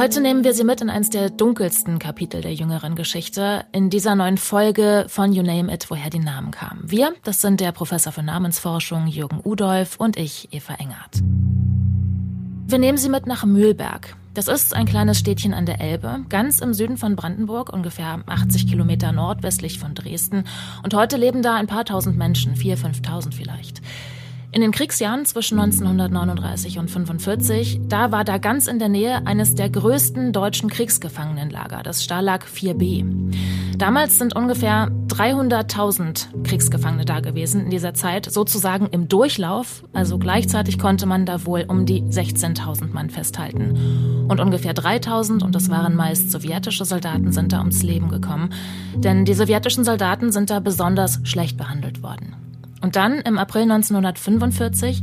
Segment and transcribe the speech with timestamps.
[0.00, 4.14] Heute nehmen wir Sie mit in eins der dunkelsten Kapitel der jüngeren Geschichte, in dieser
[4.14, 6.84] neuen Folge von You Name It, woher die Namen kamen.
[6.86, 11.20] Wir, das sind der Professor für Namensforschung Jürgen Udolf und ich, Eva Engert.
[12.66, 14.16] Wir nehmen Sie mit nach Mühlberg.
[14.32, 18.68] Das ist ein kleines Städtchen an der Elbe, ganz im Süden von Brandenburg, ungefähr 80
[18.68, 20.44] Kilometer nordwestlich von Dresden.
[20.82, 23.82] Und heute leben da ein paar tausend Menschen, vier, fünftausend vielleicht.
[24.52, 29.54] In den Kriegsjahren zwischen 1939 und 45, da war da ganz in der Nähe eines
[29.54, 33.30] der größten deutschen Kriegsgefangenenlager, das Stalag 4b.
[33.78, 39.84] Damals sind ungefähr 300.000 Kriegsgefangene da gewesen in dieser Zeit, sozusagen im Durchlauf.
[39.92, 44.26] Also gleichzeitig konnte man da wohl um die 16.000 Mann festhalten.
[44.28, 48.52] Und ungefähr 3.000, und das waren meist sowjetische Soldaten, sind da ums Leben gekommen.
[48.96, 52.39] Denn die sowjetischen Soldaten sind da besonders schlecht behandelt worden.
[52.80, 55.00] Und dann im April 1945,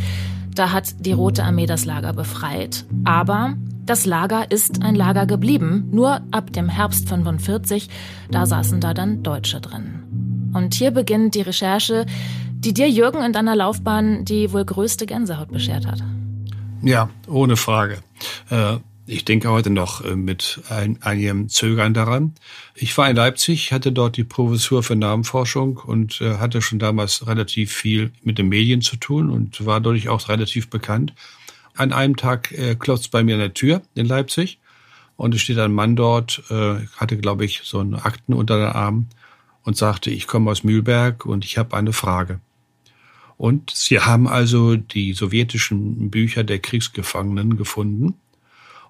[0.56, 2.86] da hat die Rote Armee das Lager befreit.
[3.06, 3.53] Aber
[3.86, 5.88] das Lager ist ein Lager geblieben.
[5.92, 7.89] Nur ab dem Herbst 45,
[8.31, 10.52] da saßen da dann Deutsche drin.
[10.53, 12.06] Und hier beginnt die Recherche,
[12.52, 16.03] die dir, Jürgen, in deiner Laufbahn die wohl größte Gänsehaut beschert hat.
[16.81, 18.00] Ja, ohne Frage.
[18.50, 22.36] Äh, ich denke heute noch äh, mit ein, einigem Zögern daran.
[22.75, 27.25] Ich war in Leipzig, hatte dort die Professur für Namenforschung und äh, hatte schon damals
[27.25, 31.13] relativ viel mit den Medien zu tun und war dadurch auch relativ bekannt.
[31.73, 34.59] An einem Tag äh, klopft bei mir an der Tür in Leipzig
[35.16, 39.08] und es steht ein Mann dort, hatte, glaube ich, so einen Akten unter den Arm
[39.63, 42.39] und sagte, ich komme aus Mühlberg und ich habe eine Frage.
[43.35, 48.13] Und sie haben also die sowjetischen Bücher der Kriegsgefangenen gefunden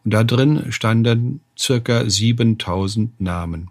[0.03, 3.69] und da drin standen circa 7000 Namen.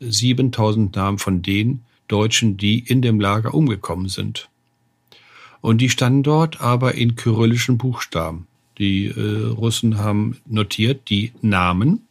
[0.00, 4.48] 7000 Namen von den Deutschen, die in dem Lager umgekommen sind.
[5.60, 8.46] Und die standen dort aber in kyrillischen Buchstaben.
[8.78, 12.06] Die äh, Russen haben notiert die Namen.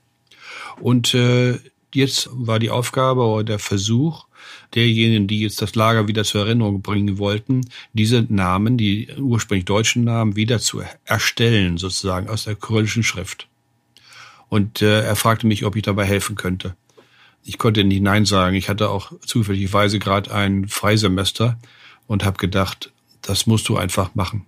[0.79, 1.57] Und äh,
[1.93, 4.26] jetzt war die Aufgabe oder der Versuch,
[4.75, 7.61] derjenigen, die jetzt das Lager wieder zur Erinnerung bringen wollten,
[7.93, 13.47] diese Namen, die ursprünglich deutschen Namen, wieder zu erstellen, sozusagen aus der kyrillischen Schrift.
[14.49, 16.75] Und äh, er fragte mich, ob ich dabei helfen könnte.
[17.43, 18.55] Ich konnte nicht Nein sagen.
[18.55, 21.57] Ich hatte auch zufälligerweise gerade ein Freisemester
[22.07, 22.91] und habe gedacht,
[23.21, 24.45] das musst du einfach machen.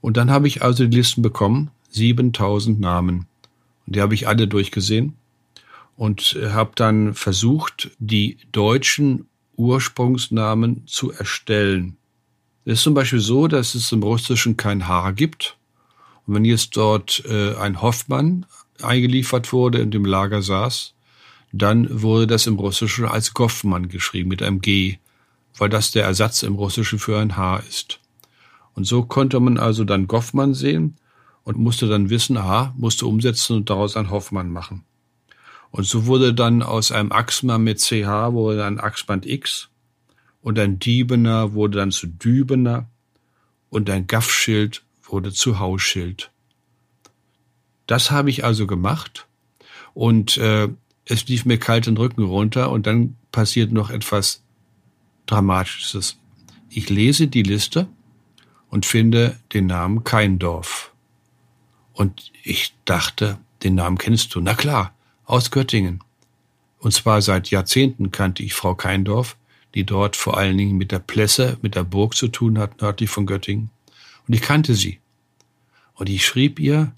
[0.00, 3.26] Und dann habe ich also die Listen bekommen, 7000 Namen.
[3.86, 5.14] Und die habe ich alle durchgesehen
[6.00, 9.26] und habe dann versucht, die deutschen
[9.58, 11.98] Ursprungsnamen zu erstellen.
[12.64, 15.58] Es ist zum Beispiel so, dass es im Russischen kein H gibt.
[16.26, 18.46] Und wenn jetzt dort äh, ein Hoffmann
[18.80, 20.94] eingeliefert wurde und im Lager saß,
[21.52, 24.96] dann wurde das im Russischen als Goffmann geschrieben mit einem G,
[25.58, 28.00] weil das der Ersatz im Russischen für ein H ist.
[28.72, 30.96] Und so konnte man also dann Goffmann sehen
[31.44, 34.86] und musste dann wissen, aha, musste umsetzen und daraus ein Hoffmann machen.
[35.70, 39.68] Und so wurde dann aus einem Axmann mit CH wurde ein Axband X
[40.42, 42.88] und ein Diebener wurde dann zu Dübener
[43.68, 46.30] und ein Gaffschild wurde zu Hausschild.
[47.86, 49.26] Das habe ich also gemacht
[49.94, 50.68] und äh,
[51.04, 54.42] es lief mir kalt den Rücken runter und dann passiert noch etwas
[55.26, 56.18] Dramatisches.
[56.68, 57.88] Ich lese die Liste
[58.68, 60.92] und finde den Namen Keindorf.
[61.92, 64.40] Und ich dachte, den Namen kennst du.
[64.40, 64.94] Na klar,
[65.30, 66.00] aus Göttingen.
[66.78, 69.36] Und zwar seit Jahrzehnten kannte ich Frau Keindorf,
[69.74, 73.10] die dort vor allen Dingen mit der Plesse, mit der Burg zu tun hat, nördlich
[73.10, 73.70] von Göttingen.
[74.26, 74.98] Und ich kannte sie.
[75.94, 76.92] Und ich schrieb ihr,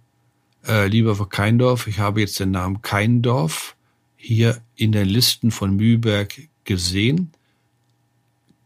[0.66, 3.74] äh, lieber Frau Keindorf, ich habe jetzt den Namen Keindorf
[4.16, 7.32] hier in den Listen von Mühlberg gesehen.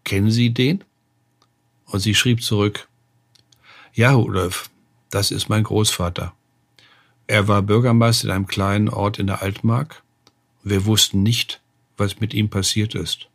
[0.05, 0.85] Kennen Sie den?
[1.87, 2.89] Und sie schrieb zurück,
[3.95, 4.71] ja, Rudolf,
[5.11, 6.35] das ist mein Großvater.
[7.27, 10.03] Er war Bürgermeister in einem kleinen Ort in der Altmark.
[10.63, 11.61] Wir wussten nicht,
[11.97, 13.29] was mit ihm passiert ist.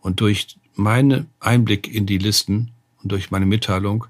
[0.00, 2.70] Und durch meinen Einblick in die Listen
[3.02, 4.06] und durch meine Mitteilung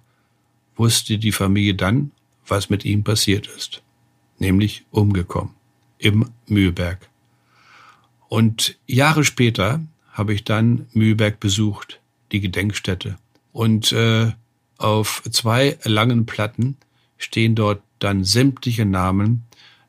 [0.77, 2.13] wusste die Familie dann,
[2.47, 3.83] was mit ihm passiert ist,
[4.39, 5.55] nämlich umgekommen
[5.99, 7.09] im Mühlberg.
[8.29, 9.81] Und Jahre später
[10.13, 12.01] habe ich dann Mühlberg besucht,
[12.33, 13.19] die Gedenkstätte.
[13.53, 14.33] Und äh,
[14.79, 16.77] auf zwei langen Platten
[17.19, 19.45] stehen dort dann sämtliche Namen,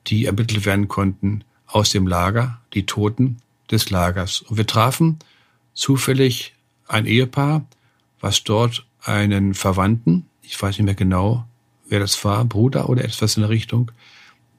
[0.07, 3.37] die ermittelt werden konnten aus dem Lager, die Toten
[3.69, 4.41] des Lagers.
[4.41, 5.19] Und wir trafen
[5.73, 6.53] zufällig
[6.87, 7.65] ein Ehepaar,
[8.19, 11.45] was dort einen Verwandten, ich weiß nicht mehr genau,
[11.89, 13.91] wer das war, Bruder oder etwas in der Richtung,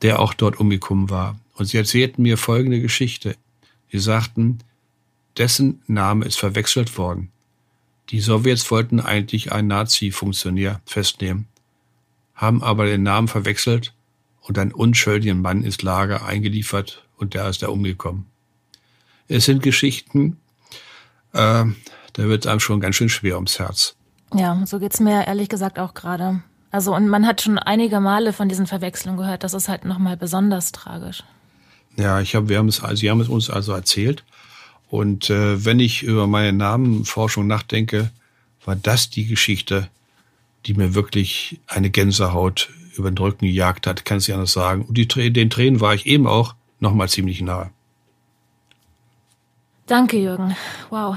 [0.03, 1.39] der auch dort umgekommen war.
[1.55, 3.37] Und sie erzählten mir folgende Geschichte.
[3.91, 4.59] Sie sagten,
[5.37, 7.31] dessen Name ist verwechselt worden.
[8.11, 11.47] Die Sowjets wollten eigentlich einen Nazi-Funktionär festnehmen,
[12.39, 13.93] haben aber den Namen verwechselt
[14.41, 18.27] und ein unschuldigen Mann ins Lager eingeliefert und der ist da umgekommen.
[19.27, 20.39] Es sind Geschichten,
[21.33, 21.75] äh, da
[22.15, 23.97] wird es einem schon ganz schön schwer ums Herz.
[24.33, 26.43] Ja, so geht's mir ehrlich gesagt auch gerade.
[26.71, 29.43] Also und man hat schon einige Male von diesen Verwechslungen gehört.
[29.43, 31.25] Das ist halt nochmal besonders tragisch.
[31.97, 34.25] Ja, ich habe, wir haben es, also, Sie haben es uns also erzählt.
[34.89, 38.11] Und äh, wenn ich über meine Namenforschung nachdenke,
[38.65, 39.89] war das die Geschichte,
[40.67, 44.83] die mir wirklich eine Gänsehaut über den Rücken gejagt hat, kann ich anders sagen.
[44.83, 47.71] Und die, den Tränen war ich eben auch nochmal ziemlich nahe.
[49.87, 50.55] Danke, Jürgen.
[50.91, 51.17] Wow.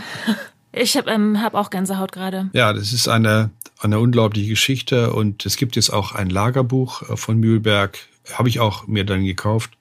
[0.73, 2.49] Ich habe ähm, hab auch Gänsehaut gerade.
[2.53, 3.49] Ja, das ist eine,
[3.79, 7.97] eine unglaubliche Geschichte und es gibt jetzt auch ein Lagerbuch äh, von Mühlberg,
[8.33, 9.71] habe ich auch mir dann gekauft,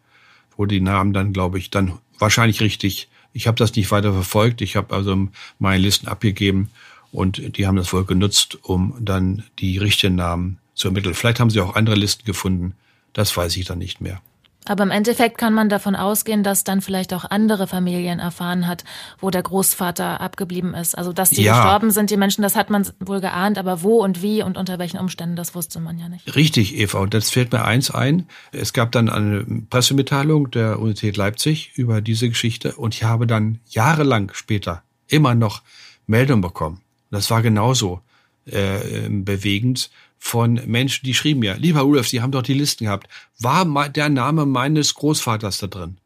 [0.57, 3.09] wo die Namen dann, glaube ich, dann wahrscheinlich richtig.
[3.33, 5.29] Ich habe das nicht weiter verfolgt, ich habe also
[5.61, 6.71] meine Listen abgegeben
[7.13, 11.15] und die haben das wohl genutzt, um dann die richtigen Namen zu ermitteln.
[11.15, 12.75] Vielleicht haben sie auch andere Listen gefunden,
[13.13, 14.21] das weiß ich dann nicht mehr.
[14.67, 18.85] Aber im Endeffekt kann man davon ausgehen, dass dann vielleicht auch andere Familien erfahren hat,
[19.19, 20.97] wo der Großvater abgeblieben ist.
[20.97, 21.55] Also dass die ja.
[21.55, 24.79] gestorben sind, die Menschen, das hat man wohl geahnt, aber wo und wie und unter
[24.79, 26.37] welchen Umständen, das wusste man ja nicht.
[26.37, 26.99] Richtig, Eva.
[26.99, 28.27] Und das fällt mir eins ein.
[28.53, 33.61] Es gab dann eine Pressemitteilung der Universität Leipzig über diese Geschichte und ich habe dann
[33.71, 35.63] jahrelang später immer noch
[36.07, 36.83] Meldung bekommen.
[37.11, 38.01] Das war genauso
[38.47, 43.09] äh, bewegend von Menschen, die schrieben mir, lieber Rudolf, Sie haben doch die Listen gehabt.
[43.39, 45.97] War der Name meines Großvaters da drin?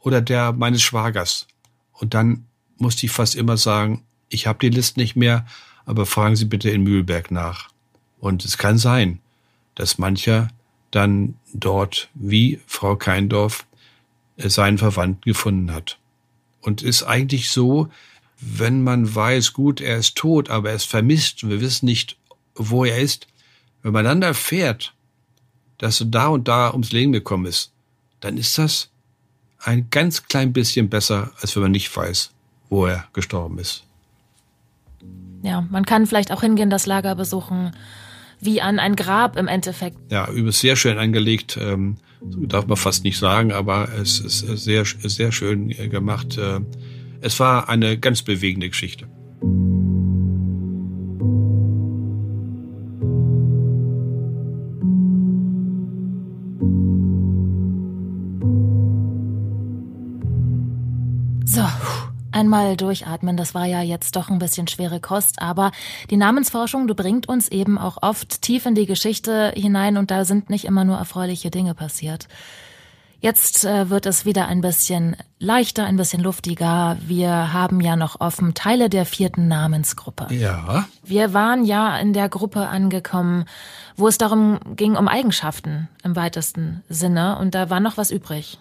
[0.00, 1.46] Oder der meines Schwagers?
[1.92, 2.44] Und dann
[2.76, 5.46] musste ich fast immer sagen, ich habe die Listen nicht mehr,
[5.86, 7.70] aber fragen Sie bitte in Mühlberg nach.
[8.20, 9.20] Und es kann sein,
[9.74, 10.48] dass mancher
[10.90, 13.66] dann dort, wie Frau Keindorf,
[14.36, 15.98] seinen Verwandten gefunden hat.
[16.60, 17.88] Und ist eigentlich so,
[18.40, 22.16] wenn man weiß, gut, er ist tot, aber er ist vermisst und wir wissen nicht,
[22.54, 23.26] wo er ist,
[23.82, 24.94] wenn man dann erfährt,
[25.78, 27.72] dass er da und da ums Leben gekommen ist,
[28.20, 28.90] dann ist das
[29.60, 32.30] ein ganz klein bisschen besser, als wenn man nicht weiß,
[32.68, 33.84] wo er gestorben ist.
[35.42, 37.72] Ja, man kann vielleicht auch hingehen, das Lager besuchen,
[38.40, 39.96] wie an ein Grab im Endeffekt.
[40.10, 44.84] Ja, übrigens sehr schön angelegt, ähm, darf man fast nicht sagen, aber es ist sehr,
[44.84, 46.36] sehr schön gemacht.
[46.38, 46.60] Äh,
[47.20, 49.08] es war eine ganz bewegende Geschichte.
[62.38, 65.72] Einmal durchatmen, das war ja jetzt doch ein bisschen schwere Kost, aber
[66.08, 70.24] die Namensforschung, du bringt uns eben auch oft tief in die Geschichte hinein und da
[70.24, 72.28] sind nicht immer nur erfreuliche Dinge passiert.
[73.20, 76.96] Jetzt äh, wird es wieder ein bisschen leichter, ein bisschen luftiger.
[77.04, 80.32] Wir haben ja noch offen Teile der vierten Namensgruppe.
[80.32, 80.88] Ja.
[81.04, 83.46] Wir waren ja in der Gruppe angekommen,
[83.96, 88.58] wo es darum ging, um Eigenschaften im weitesten Sinne und da war noch was übrig.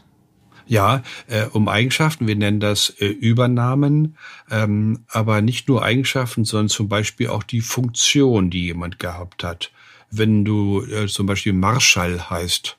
[0.65, 2.27] Ja, äh, um Eigenschaften.
[2.27, 4.18] Wir nennen das äh, Übernamen,
[4.51, 9.71] ähm, aber nicht nur Eigenschaften, sondern zum Beispiel auch die Funktion, die jemand gehabt hat.
[10.09, 12.77] Wenn du äh, zum Beispiel Marschall heißt,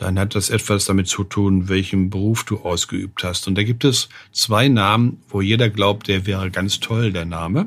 [0.00, 3.46] dann hat das etwas damit zu tun, welchen Beruf du ausgeübt hast.
[3.46, 7.66] Und da gibt es zwei Namen, wo jeder glaubt, der wäre ganz toll, der Name.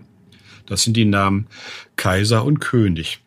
[0.65, 1.47] Das sind die Namen
[1.95, 3.19] Kaiser und König.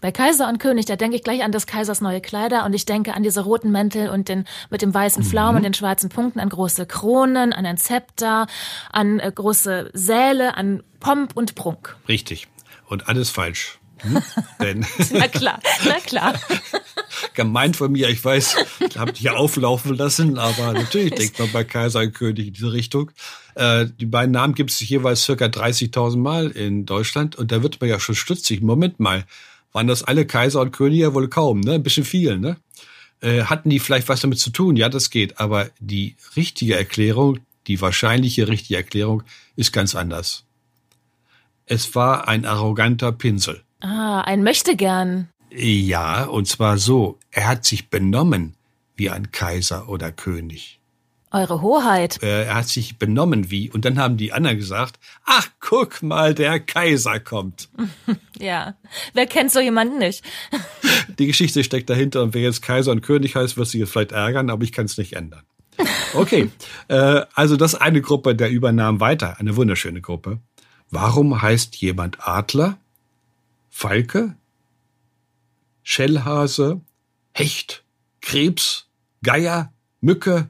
[0.00, 2.84] Bei Kaiser und König, da denke ich gleich an des Kaisers neue Kleider und ich
[2.84, 5.56] denke an diese roten Mäntel und den mit dem weißen Pflaumen mhm.
[5.56, 8.46] und den schwarzen Punkten, an große Kronen, an ein Zepter,
[8.92, 11.96] an äh, große Säle, an Pomp und Prunk.
[12.06, 12.46] Richtig.
[12.86, 13.78] Und alles falsch.
[14.02, 14.22] Hm?
[14.60, 16.34] Denn na klar, na klar.
[17.34, 18.56] Gemeint von mir, ich weiß,
[18.88, 22.72] ich habe dich auflaufen lassen, aber natürlich denkt man bei Kaiser und König in diese
[22.72, 23.10] Richtung.
[23.54, 27.80] Äh, die beiden Namen gibt es jeweils circa 30.000 Mal in Deutschland und da wird
[27.80, 28.62] man ja schon stutzig.
[28.62, 29.24] Moment mal,
[29.72, 31.74] waren das alle Kaiser und Könige wohl kaum, ne?
[31.74, 32.56] Ein bisschen viel, ne?
[33.20, 34.76] Äh, hatten die vielleicht was damit zu tun?
[34.76, 35.40] Ja, das geht.
[35.40, 39.22] Aber die richtige Erklärung, die wahrscheinliche richtige Erklärung
[39.56, 40.44] ist ganz anders.
[41.66, 43.62] Es war ein arroganter Pinsel.
[43.80, 45.28] Ah, ein Möchtegern.
[45.56, 47.18] Ja, und zwar so.
[47.30, 48.54] Er hat sich benommen
[48.96, 50.80] wie ein Kaiser oder König.
[51.30, 52.22] Eure Hoheit.
[52.22, 53.70] Äh, er hat sich benommen wie.
[53.70, 57.68] Und dann haben die anderen gesagt, ach, guck mal, der Kaiser kommt.
[58.38, 58.74] ja,
[59.14, 60.24] wer kennt so jemanden nicht?
[61.18, 64.12] die Geschichte steckt dahinter und wer jetzt Kaiser und König heißt, wird sich jetzt vielleicht
[64.12, 65.42] ärgern, aber ich kann es nicht ändern.
[66.14, 66.50] Okay,
[66.88, 70.38] äh, also das eine Gruppe der übernahm weiter, eine wunderschöne Gruppe.
[70.90, 72.78] Warum heißt jemand Adler,
[73.70, 74.36] Falke,
[75.84, 76.80] Schellhase,
[77.32, 77.84] Hecht,
[78.20, 78.88] Krebs,
[79.22, 80.48] Geier, Mücke,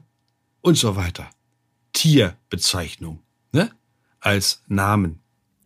[0.61, 1.29] und so weiter.
[1.93, 3.19] Tierbezeichnung,
[3.51, 3.69] ne?
[4.19, 5.19] Als Namen.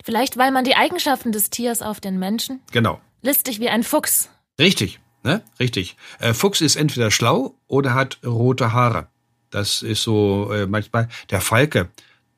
[0.03, 2.59] Vielleicht, weil man die Eigenschaften des Tiers auf den Menschen?
[2.71, 2.99] Genau.
[3.21, 4.29] Listig wie ein Fuchs.
[4.59, 4.99] Richtig.
[5.23, 5.41] Ne?
[5.59, 5.95] Richtig.
[6.19, 9.07] Äh, Fuchs ist entweder schlau oder hat rote Haare.
[9.49, 11.07] Das ist so äh, manchmal.
[11.29, 11.89] Der Falke,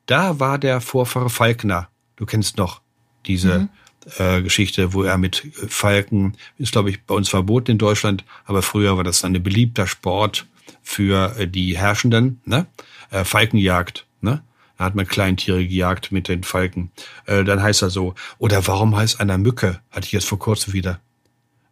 [0.06, 1.88] da war der Vorfahre Falkner.
[2.16, 2.80] Du kennst noch
[3.26, 3.68] diese mhm.
[4.18, 8.62] Äh, Geschichte, wo er mit Falken, ist glaube ich bei uns verboten in Deutschland, aber
[8.62, 10.46] früher war das ein beliebter Sport
[10.82, 12.66] für äh, die Herrschenden, ne?
[13.10, 14.42] Äh, Falkenjagd, ne?
[14.78, 16.90] Da hat man Kleintiere gejagt mit den Falken.
[17.26, 19.80] Äh, dann heißt er so, oder warum heißt einer Mücke?
[19.90, 21.00] Hatte ich jetzt vor kurzem wieder.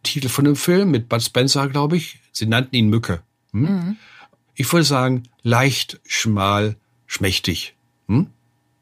[0.03, 2.19] Titel von dem Film mit Bud Spencer, glaube ich.
[2.31, 3.21] Sie nannten ihn Mücke.
[3.51, 3.61] Hm?
[3.61, 3.97] Mhm.
[4.55, 7.75] Ich würde sagen, leicht, schmal, schmächtig.
[8.07, 8.27] Hm?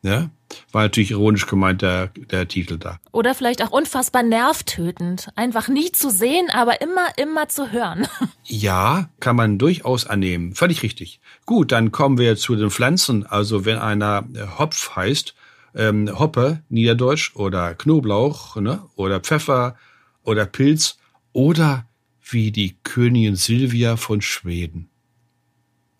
[0.01, 0.29] Ja,
[0.71, 2.99] war natürlich ironisch gemeint, der, der Titel da.
[3.11, 5.29] Oder vielleicht auch unfassbar nervtötend.
[5.35, 8.07] Einfach nie zu sehen, aber immer, immer zu hören.
[8.51, 10.55] Ja, kann man durchaus annehmen.
[10.55, 11.19] Völlig richtig.
[11.45, 13.23] Gut, dann kommen wir zu den Pflanzen.
[13.27, 15.35] Also wenn einer äh, Hopf heißt,
[15.75, 19.75] ähm, Hoppe, Niederdeutsch, oder Knoblauch, ne, oder Pfeffer,
[20.23, 20.97] oder Pilz,
[21.31, 21.85] oder
[22.31, 24.89] wie die Königin Silvia von Schweden.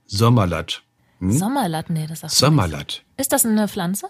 [0.08, 0.82] Sommerlatt.
[1.20, 1.32] Hm?
[1.32, 3.04] Sommerlatt, nee, das sagt Sommerlatt.
[3.20, 4.08] Ist das eine Pflanze?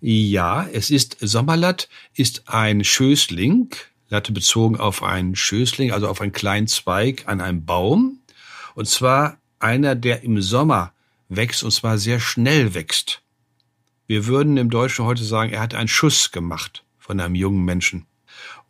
[0.00, 3.74] Ja, es ist Sommerlatt, ist ein Schößling,
[4.10, 8.20] Latte bezogen auf einen Schößling, also auf einen kleinen Zweig an einem Baum.
[8.76, 10.92] Und zwar einer, der im Sommer
[11.28, 13.22] wächst und zwar sehr schnell wächst.
[14.06, 18.06] Wir würden im Deutschen heute sagen, er hat einen Schuss gemacht von einem jungen Menschen.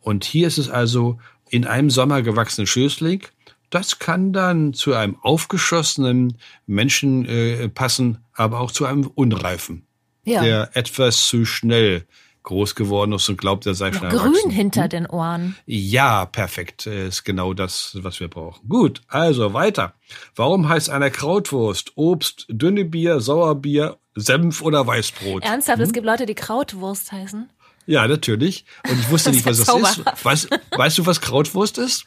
[0.01, 3.21] Und hier ist es also in einem Sommer gewachsenen Schößling
[3.69, 9.85] das kann dann zu einem aufgeschossenen Menschen äh, passen, aber auch zu einem Unreifen,
[10.23, 10.41] ja.
[10.41, 12.05] der etwas zu schnell
[12.43, 14.31] groß geworden ist und glaubt, er sei schon erwachsen.
[14.31, 14.89] Grün hinter hm?
[14.89, 15.55] den Ohren.
[15.65, 16.87] Ja, perfekt.
[16.87, 18.67] Ist genau das, was wir brauchen.
[18.67, 19.93] Gut, also weiter.
[20.35, 25.43] Warum heißt einer Krautwurst, Obst, dünne Bier, Sauerbier, Senf oder Weißbrot?
[25.43, 25.85] Ernsthaft, hm?
[25.85, 27.49] es gibt Leute, die Krautwurst heißen?
[27.85, 28.65] Ja, natürlich.
[28.89, 30.25] Und ich wusste nicht, was das ist.
[30.25, 32.05] Weißt, weißt du, was Krautwurst ist?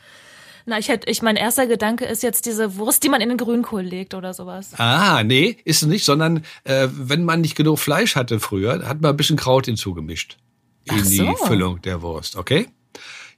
[0.67, 3.39] Na, ich hätte, ich mein erster Gedanke ist jetzt diese Wurst, die man in den
[3.39, 4.79] Grünkohl legt oder sowas.
[4.79, 9.01] Ah, nee, ist es nicht, sondern äh, wenn man nicht genug Fleisch hatte früher, hat
[9.01, 10.39] man ein bisschen Kraut hinzugemischt
[10.85, 11.25] in so.
[11.25, 12.69] die Füllung der Wurst, okay?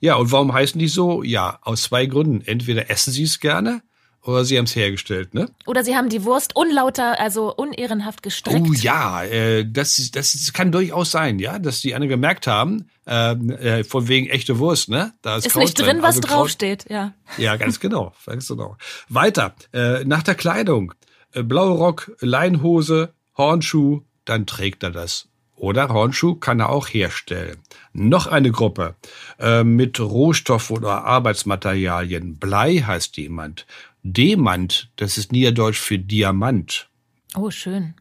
[0.00, 1.23] Ja, und warum heißen die so?
[1.23, 2.43] Ja, aus zwei Gründen.
[2.45, 3.83] Entweder essen sie es gerne
[4.25, 5.49] oder sie haben es hergestellt, ne?
[5.66, 8.66] Oder sie haben die Wurst unlauter, also unehrenhaft gestreckt.
[8.69, 13.50] Oh ja, äh, das, das kann durchaus sein, ja, dass die anderen gemerkt haben, ähm,
[13.50, 15.12] äh, von wegen echte Wurst, ne?
[15.23, 17.12] Da ist, ist nicht drin, was also draufsteht, ja.
[17.37, 18.76] Ja, ganz genau, ganz genau.
[19.09, 20.95] Weiter, äh, nach der Kleidung.
[21.33, 25.28] Äh, blauer Rock, Leinhose, Hornschuh, dann trägt er das.
[25.57, 27.59] Oder Hornschuh kann er auch herstellen.
[27.93, 28.97] Noch eine Gruppe
[29.38, 32.38] äh, mit Rohstoff oder Arbeitsmaterialien.
[32.38, 33.66] Blei heißt jemand.
[34.06, 36.90] Demant, das ist Niederdeutsch für Diamant.
[37.34, 37.94] Oh, schön.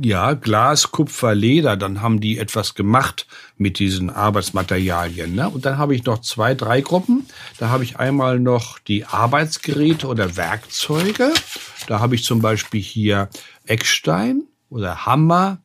[0.00, 5.34] Ja, Glas, Kupfer, Leder, dann haben die etwas gemacht mit diesen Arbeitsmaterialien.
[5.34, 5.48] Ne?
[5.48, 7.26] Und dann habe ich noch zwei, drei Gruppen.
[7.58, 11.34] Da habe ich einmal noch die Arbeitsgeräte oder Werkzeuge.
[11.88, 13.28] Da habe ich zum Beispiel hier
[13.66, 15.58] Eckstein oder Hammer,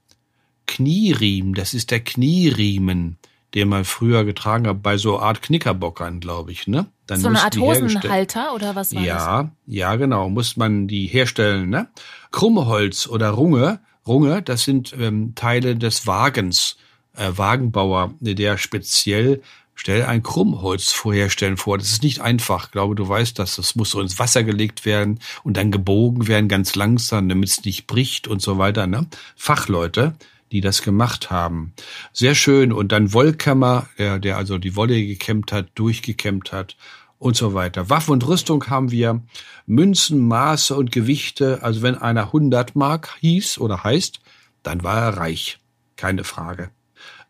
[0.65, 3.19] Knieriemen, das ist der Knieriemen
[3.53, 6.88] den man früher getragen hat bei so Art Knickerbockern, glaube ich, ne?
[7.05, 9.51] Dann so eine Art Hosenhalter oder was war ja, das?
[9.67, 11.88] Ja, genau, muss man die herstellen, ne?
[12.31, 16.77] Krummholz oder Runge, Runge, das sind ähm, Teile des Wagens,
[17.15, 19.41] äh, Wagenbauer, der speziell
[19.75, 21.77] Stell ein Krummholz vorherstellen vor.
[21.77, 22.65] Das ist nicht einfach.
[22.65, 23.55] Ich glaube, du weißt das.
[23.55, 27.65] Das muss so ins Wasser gelegt werden und dann gebogen werden, ganz langsam, damit es
[27.65, 28.86] nicht bricht und so weiter.
[28.86, 29.07] Ne?
[29.36, 30.13] Fachleute,
[30.53, 31.74] die das gemacht haben.
[32.13, 32.72] Sehr schön.
[32.72, 36.77] Und dann Wollkämmer, der, der also die Wolle gekämmt hat, durchgekämmt hat
[37.17, 37.89] und so weiter.
[37.89, 39.24] Waffen und Rüstung haben wir,
[39.65, 41.63] Münzen, Maße und Gewichte.
[41.63, 44.19] Also wenn einer 100 Mark hieß oder heißt,
[44.62, 45.57] dann war er reich.
[45.95, 46.69] Keine Frage.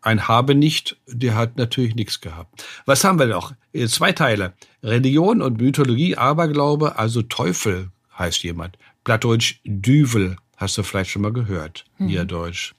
[0.02, 2.62] Ein Habe nicht, der hat natürlich nichts gehabt.
[2.84, 3.54] Was haben wir noch?
[3.72, 4.52] Äh, zwei Teile.
[4.82, 8.76] Religion und Mythologie, Aberglaube, also Teufel heißt jemand.
[9.02, 11.86] Plattdeutsch Düvel, hast du vielleicht schon mal gehört.
[11.96, 12.06] Mhm.
[12.08, 12.74] Niederdeutsch.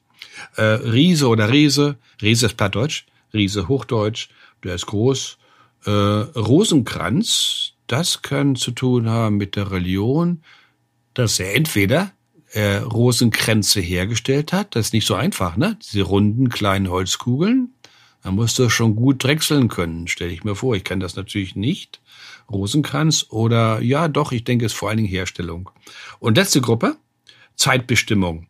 [0.56, 4.30] Äh, Riese oder Riese, Riese ist Plattdeutsch, Riese Hochdeutsch,
[4.64, 5.38] der ist groß.
[5.86, 10.42] Äh, Rosenkranz, das kann zu tun haben mit der Religion,
[11.14, 12.12] dass er entweder
[12.52, 15.78] äh, Rosenkränze hergestellt hat, das ist nicht so einfach, ne?
[15.82, 17.74] Diese runden kleinen Holzkugeln,
[18.24, 20.76] da musst du schon gut drechseln können, stelle ich mir vor.
[20.76, 22.02] Ich kann das natürlich nicht.
[22.50, 25.70] Rosenkranz oder ja, doch, ich denke, es ist vor allen Dingen Herstellung.
[26.20, 26.98] Und letzte Gruppe,
[27.56, 28.48] Zeitbestimmung.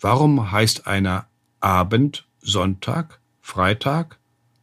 [0.00, 1.26] Warum heißt einer
[1.60, 4.18] Abend Sonntag, Freitag,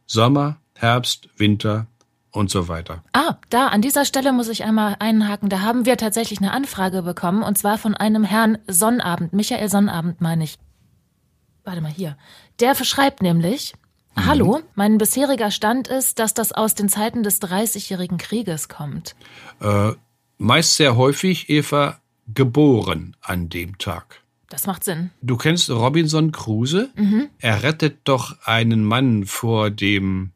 [0.06, 1.86] Sommer, Herbst, Winter
[2.30, 3.02] und so weiter.
[3.12, 5.48] Ah, da an dieser Stelle muss ich einmal einhaken.
[5.48, 10.20] Da haben wir tatsächlich eine Anfrage bekommen und zwar von einem Herrn Sonnabend, Michael Sonnabend
[10.20, 10.58] meine ich.
[11.64, 12.16] Warte mal hier.
[12.60, 13.74] Der verschreibt nämlich,
[14.16, 19.14] Hallo, mein bisheriger Stand ist, dass das aus den Zeiten des Dreißigjährigen Krieges kommt.
[19.60, 19.92] Äh,
[20.38, 24.22] meist sehr häufig, Eva, geboren an dem Tag.
[24.48, 25.10] Das macht Sinn.
[25.20, 26.88] Du kennst Robinson Crusoe?
[26.96, 27.28] Mhm.
[27.38, 30.32] Er rettet doch einen Mann vor dem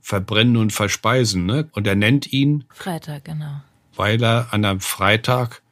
[0.00, 1.68] Verbrennen und Verspeisen, ne?
[1.72, 3.62] Und er nennt ihn Freitag, genau.
[3.94, 5.62] Weil er an einem Freitag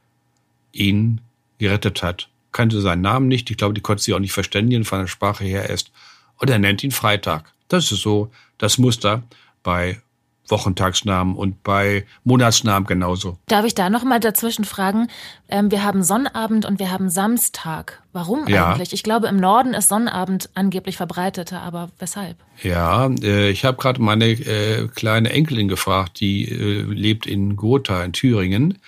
[0.72, 1.20] ihn
[1.58, 2.28] gerettet hat.
[2.52, 3.50] Kannte seinen Namen nicht.
[3.50, 5.92] Ich glaube, die konnte sie auch nicht verständigen von der Sprache her erst.
[6.38, 7.52] Und er nennt ihn Freitag.
[7.68, 9.22] Das ist so das Muster
[9.62, 10.00] bei
[10.48, 13.38] Wochentagsnamen und bei Monatsnamen genauso.
[13.46, 15.08] Darf ich da noch mal dazwischen fragen?
[15.48, 18.02] Ähm, wir haben Sonnabend und wir haben Samstag.
[18.12, 18.70] Warum Ja.
[18.72, 18.92] eigentlich?
[18.92, 22.36] Ich glaube, im Norden ist Sonnabend angeblich verbreiteter, aber weshalb?
[22.62, 28.02] Ja, äh, ich habe gerade meine äh, kleine Enkelin gefragt, die äh, lebt in Gotha
[28.04, 28.78] in Thüringen.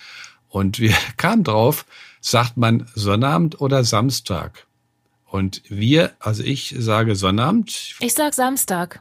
[0.47, 1.85] Und wir kamen drauf,
[2.21, 4.65] sagt man Sonnabend oder Samstag?
[5.25, 7.95] Und wir, also ich sage Sonnabend.
[7.99, 8.99] Ich sag Samstag.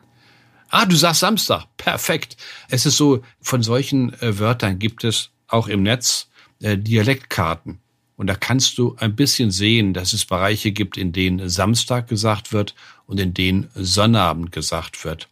[0.71, 1.65] Ah, du sagst Samstag.
[1.77, 2.37] Perfekt.
[2.69, 6.29] Es ist so, von solchen äh, Wörtern gibt es auch im Netz
[6.61, 7.81] äh, Dialektkarten.
[8.17, 12.53] Und da kannst du ein bisschen sehen, dass es Bereiche gibt, in denen Samstag gesagt
[12.53, 12.75] wird
[13.07, 15.29] und in denen Sonnabend gesagt wird.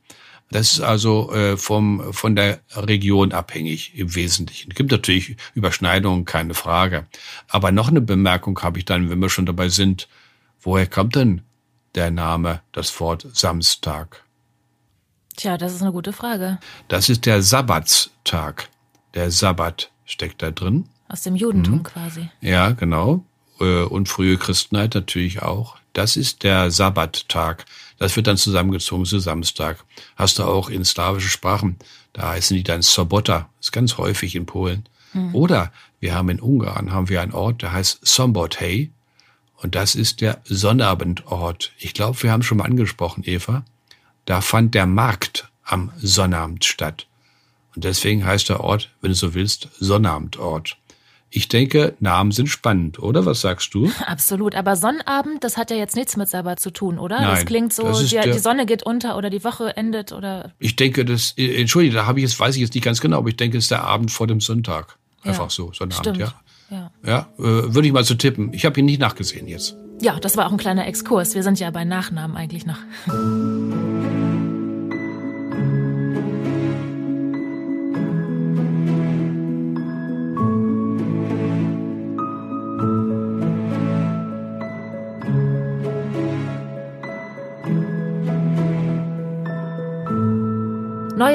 [0.50, 4.70] Das ist also äh, vom, von der Region abhängig im Wesentlichen.
[4.70, 7.06] Es gibt natürlich Überschneidungen, keine Frage.
[7.48, 10.08] Aber noch eine Bemerkung habe ich dann, wenn wir schon dabei sind.
[10.60, 11.42] Woher kommt denn
[11.96, 14.25] der Name, das Wort Samstag?
[15.36, 16.58] Tja, das ist eine gute Frage.
[16.88, 18.68] Das ist der Sabbatstag.
[19.14, 20.88] Der Sabbat steckt da drin.
[21.08, 21.82] Aus dem Judentum Mhm.
[21.82, 22.28] quasi.
[22.40, 23.24] Ja, genau.
[23.60, 25.76] Äh, Und frühe Christenheit natürlich auch.
[25.92, 27.64] Das ist der Sabbattag.
[27.98, 29.84] Das wird dann zusammengezogen zu Samstag.
[30.16, 31.76] Hast du auch in slawischen Sprachen.
[32.12, 33.48] Da heißen die dann Sobota.
[33.60, 34.86] Ist ganz häufig in Polen.
[35.32, 38.90] Oder wir haben in Ungarn haben wir einen Ort, der heißt Sombotej.
[39.62, 41.72] Und das ist der Sonnabendort.
[41.78, 43.64] Ich glaube, wir haben schon mal angesprochen, Eva.
[44.26, 47.06] Da fand der Markt am Sonnabend statt.
[47.74, 50.76] Und deswegen heißt der Ort, wenn du so willst, Sonnabendort.
[51.28, 53.26] Ich denke, Namen sind spannend, oder?
[53.26, 53.90] Was sagst du?
[54.06, 54.54] Absolut.
[54.54, 57.16] Aber Sonnabend, das hat ja jetzt nichts mit Sabbat zu tun, oder?
[57.18, 60.52] das Nein, klingt so, das die, die Sonne geht unter oder die Woche endet oder.
[60.58, 63.28] Ich denke, das, entschuldige, da habe ich jetzt, weiß ich jetzt nicht ganz genau, aber
[63.28, 64.96] ich denke, es ist der Abend vor dem Sonntag.
[65.22, 66.18] Einfach Ja, so, Sonnabend, Stimmt.
[66.18, 66.34] ja.
[66.70, 66.90] Ja.
[67.04, 67.42] Ja, äh,
[67.74, 68.52] würde ich mal so tippen.
[68.52, 69.76] Ich habe ihn nicht nachgesehen jetzt.
[70.00, 71.34] ja, das war auch ein kleiner Exkurs.
[71.36, 72.78] Wir sind ja bei Nachnamen eigentlich noch.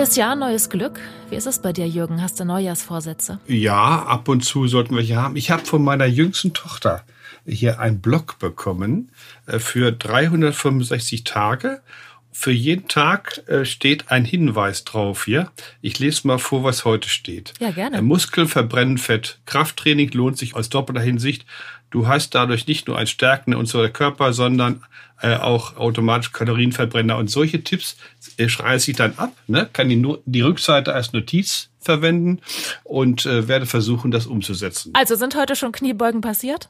[0.02, 1.00] Neues Jahr, neues Glück.
[1.30, 2.24] Wie ist es bei dir, Jürgen?
[2.24, 3.40] Hast du Neujahrsvorsätze?
[3.46, 5.36] Ja, ab und zu sollten wir hier haben.
[5.36, 7.04] Ich habe von meiner jüngsten Tochter
[7.46, 9.12] hier einen Blog bekommen
[9.46, 11.84] äh, für 365 Tage.
[12.32, 15.52] Für jeden Tag äh, steht ein Hinweis drauf hier.
[15.84, 17.54] Ich lese mal vor, was heute steht.
[17.60, 17.98] Ja, gerne.
[17.98, 19.38] Äh, Muskeln verbrennen Fett.
[19.46, 21.46] Krafttraining lohnt sich aus doppelter Hinsicht.
[21.92, 24.84] Du hast dadurch nicht nur einen stärkenden unserer Körper, sondern
[25.22, 27.18] äh, auch automatisch Kalorienverbrenner.
[27.18, 27.98] Und solche Tipps
[28.38, 29.70] äh, schreibe ich dann ab, ne?
[29.72, 32.40] kann die, Nu- die Rückseite als Notiz verwenden
[32.84, 34.92] und äh, werde versuchen, das umzusetzen.
[34.96, 36.70] Also sind heute schon Kniebeugen passiert?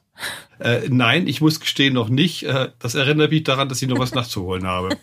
[0.60, 2.44] Äh, nein, ich muss gestehen, noch nicht.
[2.44, 4.98] Äh, das erinnert mich daran, dass ich noch was nachzuholen habe.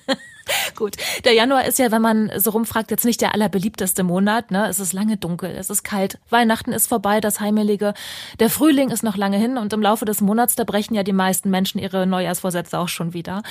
[0.77, 0.97] Gut.
[1.25, 4.51] Der Januar ist ja, wenn man so rumfragt, jetzt nicht der allerbeliebteste Monat.
[4.51, 4.67] Ne?
[4.69, 7.95] Es ist lange dunkel, es ist kalt, Weihnachten ist vorbei, das Heimelige.
[8.41, 11.13] Der Frühling ist noch lange hin und im Laufe des Monats, da brechen ja die
[11.13, 13.43] meisten Menschen ihre Neujahrsvorsätze auch schon wieder.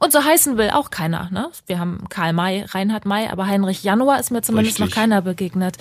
[0.00, 1.28] Und so heißen will auch keiner.
[1.30, 1.50] Ne?
[1.66, 4.94] Wir haben Karl May, Reinhard May, aber Heinrich Januar ist mir zumindest Richtig.
[4.94, 5.76] noch keiner begegnet.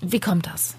[0.00, 0.76] Wie kommt das?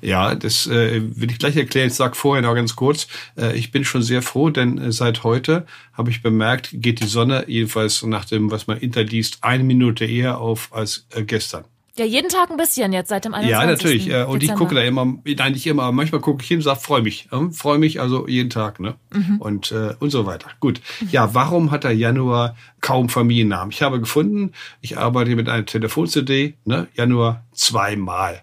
[0.00, 1.88] Ja, das äh, will ich gleich erklären.
[1.88, 3.06] Ich sage vorher noch ganz kurz.
[3.36, 7.06] Äh, ich bin schon sehr froh, denn äh, seit heute habe ich bemerkt, geht die
[7.06, 11.64] Sonne jedenfalls nach dem, was man interliest, eine Minute eher auf als äh, gestern.
[12.00, 13.50] Ja, jeden Tag ein bisschen jetzt seit dem 21.
[13.50, 14.10] Ja, natürlich.
[14.10, 16.62] Äh, und ich gucke da immer, nein, nicht immer, aber manchmal gucke ich hin und
[16.62, 17.28] sage, freue mich.
[17.30, 18.94] Ähm, freue mich also jeden Tag, ne?
[19.38, 20.48] Und, äh, und so weiter.
[20.60, 20.80] Gut.
[21.10, 23.72] Ja, warum hat der Januar kaum Familiennamen?
[23.72, 26.88] Ich habe gefunden, ich arbeite mit einer Telefon-CD, ne?
[26.94, 28.42] Januar zweimal.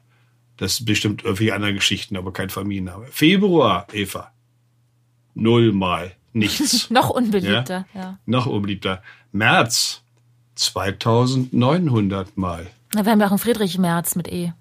[0.58, 3.06] Das bestimmt irgendwie andere Geschichten, aber kein Familienname.
[3.12, 4.32] Februar, Eva.
[5.36, 6.14] Nullmal.
[6.34, 6.90] Nichts.
[6.90, 8.20] Noch unbeliebter, ja.
[8.26, 9.02] Noch unbeliebter.
[9.32, 10.02] März.
[10.56, 12.68] 2900 Mal.
[12.96, 14.54] Na, wir haben ja auch einen Friedrich Merz mit E.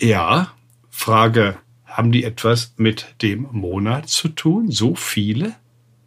[0.00, 0.52] Ja,
[0.90, 4.70] Frage, haben die etwas mit dem Monat zu tun?
[4.70, 5.54] So viele?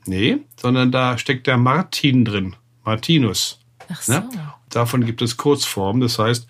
[0.05, 2.55] Nee, sondern da steckt der Martin drin.
[2.83, 3.59] Martinus.
[3.89, 4.13] Ach so.
[4.13, 4.29] Ne?
[4.69, 6.01] Davon gibt es Kurzformen.
[6.01, 6.47] Das heißt,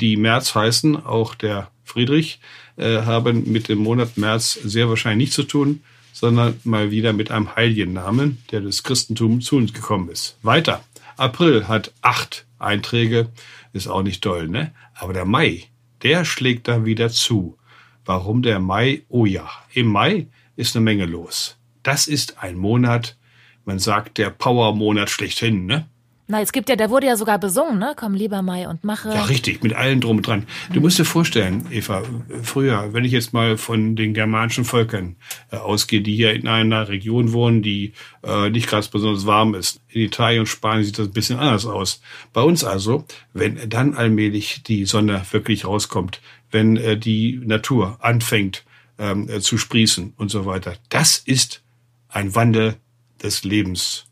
[0.00, 2.40] die März heißen, auch der Friedrich,
[2.76, 5.82] äh, haben mit dem Monat März sehr wahrscheinlich nichts zu tun,
[6.12, 10.36] sondern mal wieder mit einem Heiligennamen, der des Christentums zu uns gekommen ist.
[10.42, 10.82] Weiter.
[11.16, 13.28] April hat acht Einträge,
[13.72, 14.72] ist auch nicht toll, ne?
[14.94, 15.64] Aber der Mai,
[16.02, 17.58] der schlägt da wieder zu.
[18.04, 19.02] Warum der Mai?
[19.08, 21.56] Oh ja, im Mai ist eine Menge los.
[21.82, 23.16] Das ist ein Monat,
[23.64, 25.88] man sagt der Power-Monat schlechthin, ne?
[26.30, 27.94] Na, es gibt ja, der wurde ja sogar besungen, ne?
[27.96, 29.08] Komm lieber Mai und mache.
[29.08, 30.46] Ja, richtig, mit allen drum und dran.
[30.74, 32.02] Du musst dir vorstellen, Eva,
[32.42, 35.16] früher, wenn ich jetzt mal von den germanischen Völkern
[35.50, 39.80] äh, ausgehe, die hier in einer Region wohnen, die äh, nicht gerade besonders warm ist.
[39.88, 42.02] In Italien und Spanien sieht das ein bisschen anders aus.
[42.34, 48.64] Bei uns also, wenn dann allmählich die Sonne wirklich rauskommt, wenn äh, die Natur anfängt
[48.98, 51.62] ähm, äh, zu sprießen und so weiter, das ist
[52.10, 52.76] ein Wandel
[53.22, 54.07] des Lebens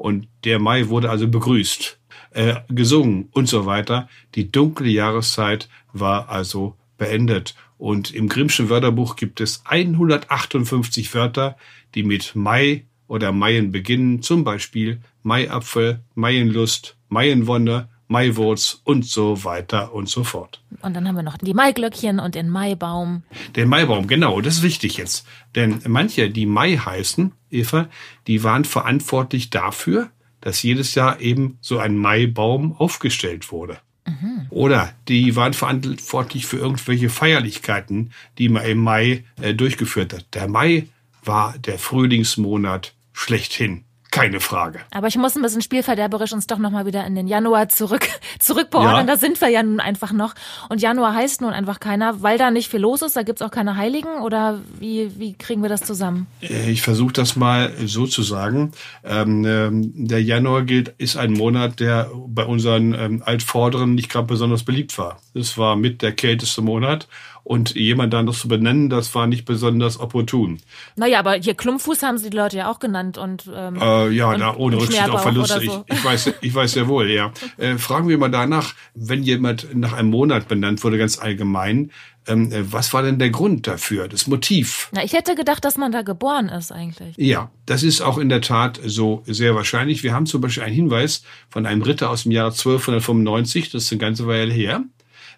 [0.00, 1.98] und der Mai wurde also begrüßt,
[2.30, 4.08] äh, gesungen und so weiter.
[4.34, 7.54] Die dunkle Jahreszeit war also beendet.
[7.76, 11.58] Und im Grimmschen Wörterbuch gibt es 158 Wörter,
[11.94, 14.22] die mit Mai oder Maien beginnen.
[14.22, 20.62] Zum Beispiel Maiapfel, Maienlust, Maienwonne, Maiwurz und so weiter und so fort.
[20.80, 23.22] Und dann haben wir noch die Maiglöckchen und den Maibaum.
[23.54, 25.26] Den Maibaum, genau, das ist wichtig jetzt.
[25.54, 27.88] Denn manche, die Mai heißen, Eva,
[28.26, 30.10] die waren verantwortlich dafür,
[30.40, 33.78] dass jedes Jahr eben so ein Maibaum aufgestellt wurde.
[34.06, 34.46] Mhm.
[34.50, 40.26] Oder die waren verantwortlich für irgendwelche Feierlichkeiten, die man im Mai äh, durchgeführt hat.
[40.34, 40.88] Der Mai
[41.22, 43.84] war der Frühlingsmonat schlechthin.
[44.10, 44.80] Keine Frage.
[44.90, 48.08] Aber ich muss ein bisschen spielverderberisch uns doch nochmal wieder in den Januar zurück,
[48.40, 49.06] zurückbeordern.
[49.06, 49.14] Ja.
[49.14, 50.34] Da sind wir ja nun einfach noch.
[50.68, 53.16] Und Januar heißt nun einfach keiner, weil da nicht viel los ist.
[53.16, 54.20] Da gibt's auch keine Heiligen.
[54.22, 56.26] Oder wie, wie kriegen wir das zusammen?
[56.42, 58.72] Äh, ich versuche das mal so zu sagen.
[59.04, 64.26] Ähm, ähm, der Januar gilt, ist ein Monat, der bei unseren ähm, Altvorderen nicht gerade
[64.26, 65.20] besonders beliebt war.
[65.34, 67.06] Es war mit der kälteste Monat
[67.44, 70.60] und jemand da noch zu benennen, das war nicht besonders opportun.
[70.96, 74.32] Naja, aber hier Klumpfuß haben sie die Leute ja auch genannt und ähm, äh, ja,
[74.32, 75.60] und, da ohne Rücksicht auf Verluste.
[75.60, 75.84] So.
[75.86, 77.32] Ich, ich, weiß, ich weiß ja wohl, ja.
[77.56, 81.90] Äh, fragen wir mal danach, wenn jemand nach einem Monat benannt wurde, ganz allgemein,
[82.26, 84.88] ähm, äh, was war denn der Grund dafür, das Motiv?
[84.92, 87.16] Na, ich hätte gedacht, dass man da geboren ist eigentlich.
[87.16, 90.02] Ja, das ist auch in der Tat so sehr wahrscheinlich.
[90.02, 93.92] Wir haben zum Beispiel einen Hinweis von einem Ritter aus dem Jahr 1295, das ist
[93.92, 94.84] eine ganze Weile her.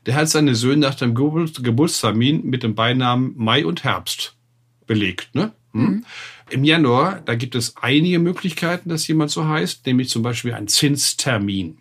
[0.07, 4.37] Der hat seine Söhne nach dem Geburtstermin mit dem Beinamen Mai und Herbst
[4.87, 5.35] belegt.
[5.35, 5.53] Ne?
[5.73, 5.83] Hm?
[5.83, 6.05] Mhm.
[6.51, 10.69] Im Januar, da gibt es einige Möglichkeiten, dass jemand so heißt, nämlich zum Beispiel ein
[10.69, 11.79] Zinstermin.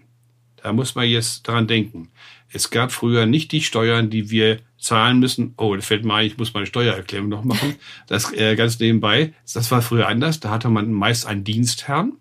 [0.63, 2.09] Da muss man jetzt dran denken.
[2.53, 5.53] Es gab früher nicht die Steuern, die wir zahlen müssen.
[5.57, 7.75] Oh, da fällt mir ein, ich muss meine Steuererklärung noch machen.
[8.07, 9.33] Das äh, ganz nebenbei.
[9.53, 10.39] Das war früher anders.
[10.39, 12.13] Da hatte man meist einen Dienstherrn.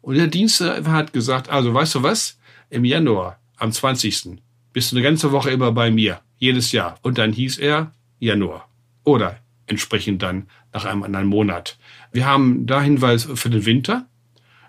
[0.00, 2.38] Und der Dienstherr hat gesagt, also weißt du was?
[2.70, 4.38] Im Januar, am 20
[4.72, 6.98] bist du eine ganze Woche immer bei mir, jedes Jahr.
[7.02, 8.68] Und dann hieß er Januar.
[9.04, 11.78] Oder entsprechend dann nach einem anderen Monat.
[12.12, 14.06] Wir haben da Hinweis für den Winter.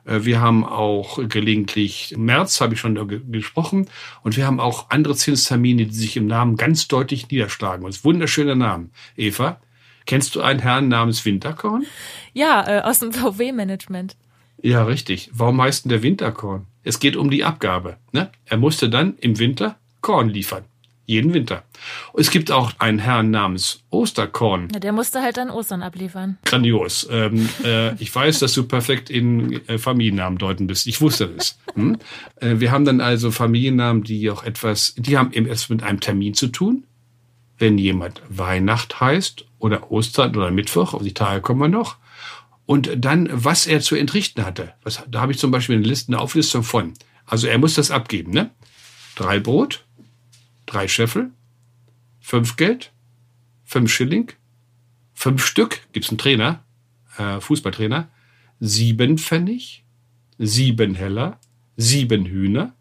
[0.05, 3.87] Äh, wir haben auch gelegentlich März, habe ich schon gesprochen.
[4.21, 7.85] Und wir haben auch andere Zinstermine, die sich im Namen ganz deutlich niederschlagen.
[7.85, 8.91] Und wunderschöne Namen.
[9.15, 9.59] Eva,
[10.05, 11.85] kennst du einen Herrn namens Winterkorn?
[12.33, 14.15] Ja, äh, aus dem VW-Management.
[14.61, 15.29] Ja, richtig.
[15.33, 16.67] Warum heißt denn der Winterkorn?
[16.83, 17.97] Es geht um die Abgabe.
[18.11, 18.31] Ne?
[18.45, 20.65] Er musste dann im Winter Korn liefern.
[21.05, 21.63] Jeden Winter.
[22.13, 24.69] Es gibt auch einen Herrn namens Osterkorn.
[24.73, 26.37] Ja, der musste halt dann Ostern abliefern.
[26.45, 27.07] Grandios.
[27.11, 30.87] Ähm, äh, ich weiß, dass du perfekt in äh, Familiennamen deuten bist.
[30.87, 31.57] Ich wusste das.
[31.73, 31.97] Hm?
[32.37, 35.99] Äh, wir haben dann also Familiennamen, die auch etwas, die haben eben erst mit einem
[35.99, 36.85] Termin zu tun.
[37.57, 41.97] Wenn jemand Weihnacht heißt oder Ostern oder Mittwoch, auf die Tage kommen wir noch.
[42.65, 44.73] Und dann, was er zu entrichten hatte.
[44.83, 46.93] Was, da habe ich zum Beispiel eine Liste, eine Auflistung von.
[47.25, 48.51] Also er muss das abgeben, ne?
[49.15, 49.85] Drei Brot,
[50.65, 51.32] drei Scheffel,
[52.19, 52.91] fünf Geld,
[53.63, 54.32] fünf Schilling,
[55.13, 56.63] fünf Stück, gibt's einen Trainer,
[57.17, 58.10] äh, Fußballtrainer,
[58.60, 59.84] sieben Pfennig,
[60.38, 61.39] sieben Heller,
[61.76, 62.76] sieben Hühner,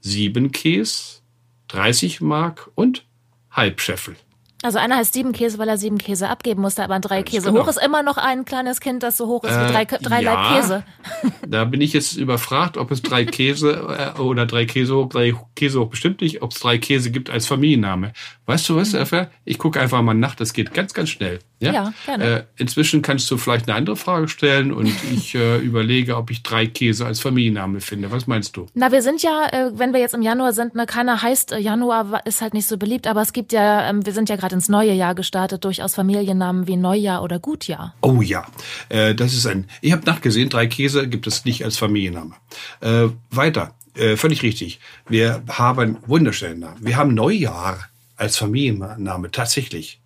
[0.00, 1.22] sieben Käs,
[1.68, 3.06] 30 Mark und
[3.50, 4.16] Halbscheffel.
[4.64, 7.52] Also einer heißt sieben Käse, weil er sieben Käse abgeben musste, aber drei Ganz Käse
[7.52, 7.64] genau.
[7.64, 10.22] hoch ist immer noch ein kleines Kind, das so hoch ist äh, wie drei, drei
[10.22, 10.84] ja, Leib Käse.
[11.46, 15.34] Da bin ich jetzt überfragt, ob es drei Käse äh, oder drei Käse hoch, drei
[15.54, 18.14] Käse hoch bestimmt nicht, ob es drei Käse gibt als Familienname.
[18.46, 19.26] Weißt du was, mhm.
[19.44, 21.40] Ich gucke einfach mal nach, das geht ganz, ganz schnell.
[21.64, 22.24] Ja, ja gerne.
[22.24, 26.42] Äh, inzwischen kannst du vielleicht eine andere Frage stellen und ich äh, überlege, ob ich
[26.42, 28.10] drei Käse als Familienname finde.
[28.10, 28.66] Was meinst du?
[28.74, 31.58] Na, wir sind ja, äh, wenn wir jetzt im Januar sind, ne, keiner heißt, äh,
[31.58, 34.54] Januar ist halt nicht so beliebt, aber es gibt ja, ähm, wir sind ja gerade
[34.54, 37.94] ins neue Jahr gestartet, durchaus Familiennamen wie Neujahr oder Gutjahr.
[38.00, 38.46] Oh ja,
[38.88, 42.34] äh, das ist ein, ich habe nachgesehen, drei Käse gibt es nicht als Familienname.
[42.80, 43.74] Äh, weiter,
[44.16, 44.80] völlig richtig.
[45.08, 46.84] Wir haben wunderschöne Namen.
[46.84, 47.78] Wir haben Neujahr
[48.16, 50.00] als Familienname, tatsächlich.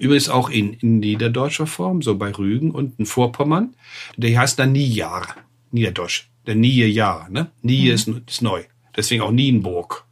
[0.00, 3.74] Übrigens auch in, in niederdeutscher Form, so bei Rügen und in Vorpommern.
[4.16, 5.36] Der heißt dann Niejahr,
[5.70, 6.30] niederdeutsch.
[6.46, 7.50] Der nie Jahr, ne?
[7.62, 7.94] Nie mhm.
[7.94, 8.64] ist, ist neu.
[8.96, 10.04] Deswegen auch Nienburg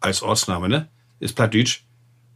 [0.00, 0.88] als Ortsname, ne?
[1.18, 1.82] Ist Plattdeutsch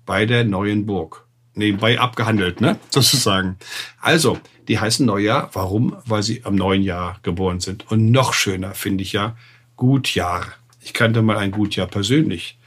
[0.06, 1.26] bei der neuen Burg.
[1.54, 2.78] Nebenbei abgehandelt, ne?
[2.90, 3.56] Sozusagen.
[4.00, 5.50] Also, die heißen Neujahr.
[5.52, 5.96] Warum?
[6.06, 7.90] Weil sie am neuen Jahr geboren sind.
[7.90, 9.36] Und noch schöner finde ich ja
[9.76, 10.46] Gutjahr.
[10.80, 12.58] Ich kannte mal ein Gutjahr persönlich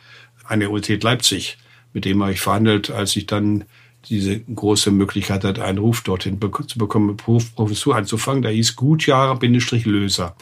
[0.46, 1.58] an der Universität Leipzig.
[1.94, 3.66] Mit dem habe ich verhandelt, als ich dann
[4.10, 8.42] diese große Möglichkeit hatte, einen Ruf dorthin zu bekommen, Professur anzufangen.
[8.42, 10.36] Da hieß Gutjahr-Löser.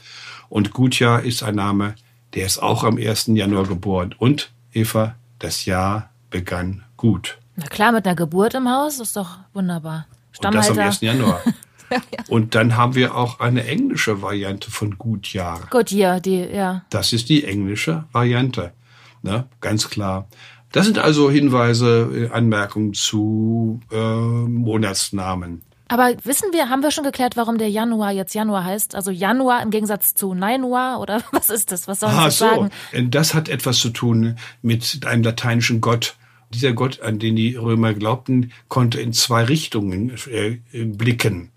[0.49, 1.95] Und Gutjahr ist ein Name,
[2.33, 3.27] der ist auch am 1.
[3.27, 4.13] Januar geboren.
[4.17, 7.37] Und, Eva, das Jahr begann gut.
[7.55, 10.07] Na klar, mit einer Geburt im Haus ist doch wunderbar.
[10.31, 10.71] Stammhalter.
[10.71, 11.01] Und das am 1.
[11.01, 11.41] Januar.
[11.89, 11.99] ja.
[12.27, 15.67] Und dann haben wir auch eine englische Variante von Gutjahr.
[15.69, 16.83] Gutjahr, die, ja.
[16.89, 18.73] Das ist die englische Variante.
[19.21, 19.45] Ne?
[19.61, 20.27] Ganz klar.
[20.75, 25.61] Das sind also Hinweise, äh, Anmerkungen zu äh, Monatsnamen.
[25.87, 28.93] Aber wissen wir, haben wir schon geklärt, warum der Januar jetzt Januar heißt?
[28.93, 31.87] Also Januar im Gegensatz zu Januar oder was ist das?
[31.87, 32.45] Was soll ah, das so.
[32.45, 32.71] sagen?
[33.09, 36.17] Das hat etwas zu tun mit einem lateinischen Gott.
[36.53, 41.51] Dieser Gott, an den die Römer glaubten, konnte in zwei Richtungen äh, blicken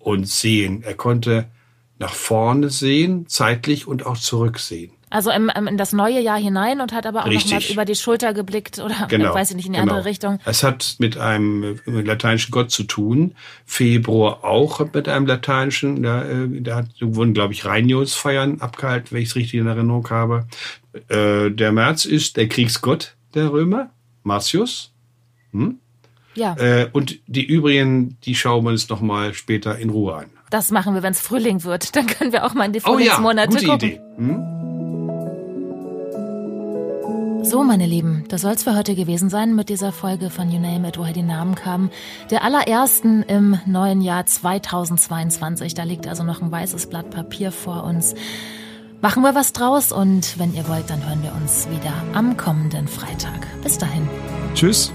[0.00, 0.82] und sehen.
[0.82, 1.46] Er konnte
[2.00, 4.90] nach vorne sehen, zeitlich und auch zurücksehen.
[5.14, 8.34] Also im, in das neue Jahr hinein und hat aber auch nochmal über die Schulter
[8.34, 9.92] geblickt oder genau, weiß ich nicht, in die genau.
[9.92, 10.40] andere Richtung.
[10.44, 13.36] Es hat mit einem lateinischen Gott zu tun.
[13.64, 16.02] Februar auch mit einem lateinischen.
[16.02, 20.48] Da, äh, da wurden, glaube ich, Reinionsfeiern abgehalten, wenn ich es richtig in Erinnerung habe.
[21.08, 23.90] Äh, der März ist der Kriegsgott der Römer,
[24.24, 24.90] Marcius.
[25.52, 25.78] Hm?
[26.34, 26.56] Ja.
[26.56, 30.26] Äh, und die übrigen, die schauen wir uns nochmal später in Ruhe an.
[30.50, 31.94] Das machen wir, wenn es Frühling wird.
[31.96, 33.88] Dann können wir auch mal in die Frühlingsmonate oh ja, gute gucken.
[33.90, 34.00] Idee.
[34.16, 34.73] Hm?
[37.44, 40.88] So, meine Lieben, das soll's für heute gewesen sein mit dieser Folge von You Name
[40.88, 41.90] It, woher die Namen kamen.
[42.30, 45.74] Der allerersten im neuen Jahr 2022.
[45.74, 48.14] Da liegt also noch ein weißes Blatt Papier vor uns.
[49.02, 52.88] Machen wir was draus und wenn ihr wollt, dann hören wir uns wieder am kommenden
[52.88, 53.46] Freitag.
[53.62, 54.08] Bis dahin.
[54.54, 54.90] Tschüss.